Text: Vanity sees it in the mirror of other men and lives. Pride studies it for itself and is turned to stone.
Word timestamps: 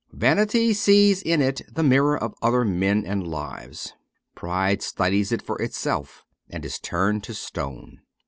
Vanity 0.13 0.73
sees 0.73 1.21
it 1.27 1.61
in 1.61 1.67
the 1.75 1.83
mirror 1.83 2.17
of 2.17 2.33
other 2.41 2.65
men 2.65 3.05
and 3.05 3.27
lives. 3.27 3.93
Pride 4.33 4.81
studies 4.81 5.31
it 5.31 5.43
for 5.43 5.61
itself 5.61 6.23
and 6.49 6.65
is 6.65 6.79
turned 6.79 7.23
to 7.23 7.35
stone. 7.35 8.01